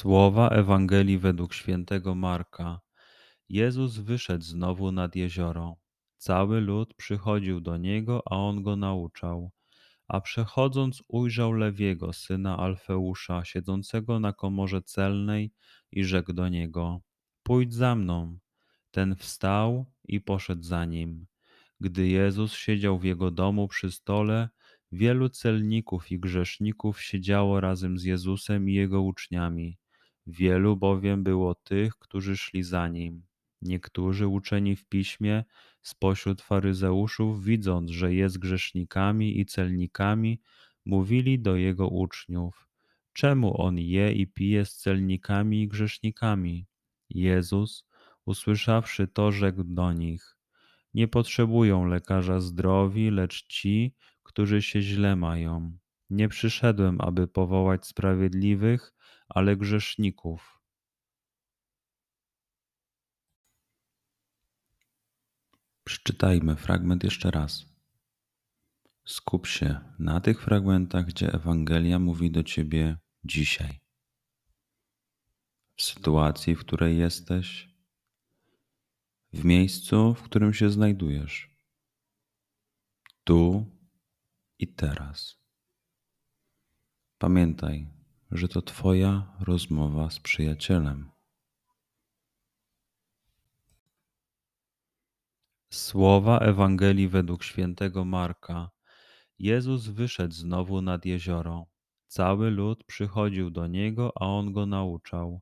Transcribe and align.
Słowa 0.00 0.48
Ewangelii 0.48 1.18
według 1.18 1.54
świętego 1.54 2.14
Marka. 2.14 2.80
Jezus 3.48 3.98
wyszedł 3.98 4.44
znowu 4.44 4.92
nad 4.92 5.16
jezioro. 5.16 5.76
Cały 6.16 6.60
lud 6.60 6.94
przychodził 6.94 7.60
do 7.60 7.76
niego, 7.76 8.22
a 8.26 8.36
on 8.36 8.62
go 8.62 8.76
nauczał. 8.76 9.50
A 10.08 10.20
przechodząc, 10.20 11.02
ujrzał 11.08 11.52
Lewiego, 11.52 12.12
syna 12.12 12.58
Alfeusza, 12.58 13.44
siedzącego 13.44 14.20
na 14.20 14.32
komorze 14.32 14.82
celnej, 14.82 15.52
i 15.92 16.04
rzekł 16.04 16.32
do 16.32 16.48
niego: 16.48 17.00
Pójdź 17.42 17.74
za 17.74 17.94
mną. 17.94 18.38
Ten 18.90 19.16
wstał 19.16 19.86
i 20.04 20.20
poszedł 20.20 20.62
za 20.62 20.84
nim. 20.84 21.26
Gdy 21.80 22.08
Jezus 22.08 22.52
siedział 22.52 22.98
w 22.98 23.04
jego 23.04 23.30
domu 23.30 23.68
przy 23.68 23.90
stole, 23.90 24.48
wielu 24.92 25.28
celników 25.28 26.12
i 26.12 26.18
grzeszników 26.18 27.02
siedziało 27.02 27.60
razem 27.60 27.98
z 27.98 28.04
Jezusem 28.04 28.68
i 28.68 28.74
jego 28.74 29.02
uczniami. 29.02 29.80
Wielu 30.30 30.76
bowiem 30.76 31.22
było 31.22 31.54
tych, 31.54 31.96
którzy 31.96 32.36
szli 32.36 32.62
za 32.62 32.88
nim. 32.88 33.22
Niektórzy 33.62 34.26
uczeni 34.26 34.76
w 34.76 34.84
piśmie 34.84 35.44
spośród 35.82 36.42
faryzeuszów, 36.42 37.44
widząc, 37.44 37.90
że 37.90 38.14
jest 38.14 38.38
grzesznikami 38.38 39.40
i 39.40 39.46
celnikami, 39.46 40.40
mówili 40.84 41.38
do 41.38 41.56
jego 41.56 41.88
uczniów: 41.88 42.68
Czemu 43.12 43.62
on 43.62 43.78
je 43.78 44.12
i 44.12 44.26
pije 44.26 44.64
z 44.64 44.76
celnikami 44.76 45.62
i 45.62 45.68
grzesznikami? 45.68 46.66
Jezus, 47.10 47.84
usłyszawszy 48.24 49.08
to, 49.08 49.32
rzekł 49.32 49.64
do 49.64 49.92
nich: 49.92 50.36
Nie 50.94 51.08
potrzebują 51.08 51.84
lekarza 51.84 52.40
zdrowi, 52.40 53.10
lecz 53.10 53.46
ci, 53.46 53.94
którzy 54.22 54.62
się 54.62 54.82
źle 54.82 55.16
mają. 55.16 55.78
Nie 56.10 56.28
przyszedłem, 56.28 57.00
aby 57.00 57.28
powołać 57.28 57.86
sprawiedliwych, 57.86 58.92
ale 59.30 59.56
grzeszników. 59.56 60.60
Przeczytajmy 65.84 66.56
fragment 66.56 67.04
jeszcze 67.04 67.30
raz. 67.30 67.64
Skup 69.04 69.46
się 69.46 69.80
na 69.98 70.20
tych 70.20 70.42
fragmentach, 70.42 71.06
gdzie 71.06 71.32
Ewangelia 71.32 71.98
mówi 71.98 72.30
do 72.30 72.42
ciebie 72.42 72.96
dzisiaj. 73.24 73.80
W 75.76 75.82
sytuacji, 75.82 76.54
w 76.54 76.60
której 76.60 76.98
jesteś, 76.98 77.74
w 79.32 79.44
miejscu, 79.44 80.14
w 80.14 80.22
którym 80.22 80.54
się 80.54 80.70
znajdujesz, 80.70 81.50
tu 83.24 83.66
i 84.58 84.74
teraz. 84.74 85.36
Pamiętaj, 87.18 87.99
że 88.32 88.48
to 88.48 88.62
Twoja 88.62 89.36
rozmowa 89.40 90.10
z 90.10 90.20
przyjacielem. 90.20 91.10
Słowa 95.72 96.38
Ewangelii 96.38 97.08
według 97.08 97.44
świętego 97.44 98.04
Marka. 98.04 98.70
Jezus 99.38 99.88
wyszedł 99.88 100.34
znowu 100.34 100.82
nad 100.82 101.04
jezioro. 101.06 101.66
Cały 102.06 102.50
lud 102.50 102.84
przychodził 102.84 103.50
do 103.50 103.66
niego, 103.66 104.12
a 104.20 104.26
on 104.26 104.52
go 104.52 104.66
nauczał. 104.66 105.40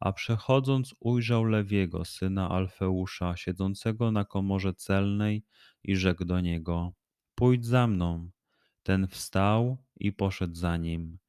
A 0.00 0.12
przechodząc, 0.12 0.94
ujrzał 1.00 1.44
Lewiego, 1.44 2.04
syna 2.04 2.48
Alfeusza, 2.48 3.36
siedzącego 3.36 4.10
na 4.10 4.24
komorze 4.24 4.74
celnej, 4.74 5.44
i 5.84 5.96
rzekł 5.96 6.24
do 6.24 6.40
niego: 6.40 6.92
Pójdź 7.34 7.66
za 7.66 7.86
mną. 7.86 8.30
Ten 8.82 9.06
wstał 9.06 9.84
i 9.96 10.12
poszedł 10.12 10.54
za 10.54 10.76
nim. 10.76 11.21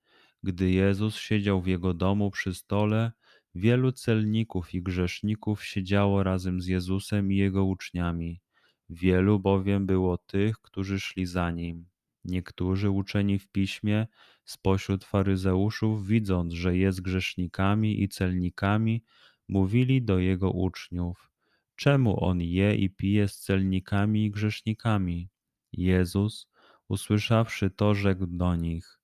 Gdy 0.43 0.71
Jezus 0.71 1.15
siedział 1.15 1.61
w 1.61 1.67
jego 1.67 1.93
domu 1.93 2.31
przy 2.31 2.53
stole, 2.53 3.11
wielu 3.55 3.91
celników 3.91 4.73
i 4.73 4.81
grzeszników 4.81 5.65
siedziało 5.65 6.23
razem 6.23 6.61
z 6.61 6.67
Jezusem 6.67 7.31
i 7.31 7.35
jego 7.35 7.65
uczniami. 7.65 8.41
Wielu 8.89 9.39
bowiem 9.39 9.85
było 9.85 10.17
tych, 10.17 10.59
którzy 10.59 10.99
szli 10.99 11.25
za 11.25 11.51
nim. 11.51 11.85
Niektórzy 12.25 12.89
uczeni 12.89 13.39
w 13.39 13.47
piśmie 13.47 14.07
spośród 14.45 15.03
faryzeuszów, 15.03 16.07
widząc, 16.07 16.53
że 16.53 16.77
jest 16.77 17.01
grzesznikami 17.01 18.03
i 18.03 18.09
celnikami, 18.09 19.03
mówili 19.47 20.01
do 20.01 20.19
jego 20.19 20.51
uczniów: 20.51 21.31
Czemu 21.75 22.23
on 22.23 22.41
je 22.41 22.75
i 22.75 22.89
pije 22.89 23.27
z 23.27 23.37
celnikami 23.37 24.25
i 24.25 24.31
grzesznikami? 24.31 25.29
Jezus, 25.73 26.47
usłyszawszy 26.87 27.69
to, 27.69 27.93
rzekł 27.93 28.27
do 28.27 28.55
nich: 28.55 29.02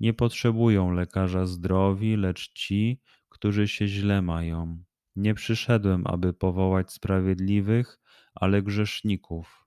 nie 0.00 0.14
potrzebują 0.14 0.90
lekarza 0.90 1.46
zdrowi, 1.46 2.16
lecz 2.16 2.52
ci, 2.52 3.00
którzy 3.28 3.68
się 3.68 3.88
źle 3.88 4.22
mają. 4.22 4.84
Nie 5.16 5.34
przyszedłem, 5.34 6.06
aby 6.06 6.32
powołać 6.34 6.92
sprawiedliwych, 6.92 7.98
ale 8.34 8.62
grzeszników. 8.62 9.66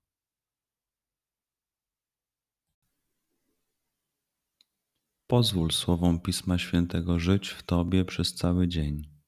Pozwól 5.27 5.71
słowom 5.71 6.19
Pisma 6.19 6.57
Świętego 6.57 7.19
żyć 7.19 7.49
w 7.49 7.63
Tobie 7.63 8.05
przez 8.05 8.35
cały 8.35 8.67
dzień. 8.67 9.19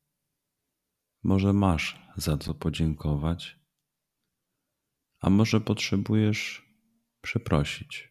Może 1.24 1.54
masz 1.54 2.02
za 2.18 2.38
co 2.38 2.54
podziękować, 2.54 3.60
a 5.20 5.30
może 5.30 5.62
potrzebujesz 5.62 6.66
przeprosić. 7.22 8.11